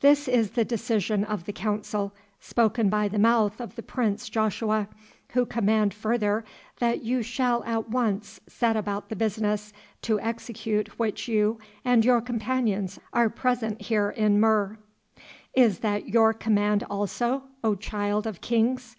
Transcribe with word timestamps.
This 0.00 0.28
is 0.28 0.50
the 0.50 0.64
decision 0.66 1.24
of 1.24 1.46
the 1.46 1.52
Council, 1.54 2.12
spoken 2.38 2.90
by 2.90 3.08
the 3.08 3.18
mouth 3.18 3.62
of 3.62 3.76
the 3.76 3.82
prince 3.82 4.28
Joshua, 4.28 4.88
who 5.30 5.46
command 5.46 5.94
further 5.94 6.44
that 6.80 7.02
you 7.02 7.22
shall 7.22 7.64
at 7.64 7.88
once 7.88 8.42
set 8.46 8.76
about 8.76 9.08
the 9.08 9.16
business 9.16 9.72
to 10.02 10.20
execute 10.20 10.98
which 10.98 11.28
you 11.28 11.58
and 11.82 12.04
your 12.04 12.20
companions 12.20 12.98
are 13.14 13.30
present 13.30 13.80
here 13.80 14.10
in 14.10 14.38
Mur." 14.38 14.76
"Is 15.54 15.78
that 15.78 16.10
your 16.10 16.34
command 16.34 16.84
also, 16.90 17.44
O 17.64 17.74
Child 17.74 18.26
of 18.26 18.42
Kings?" 18.42 18.96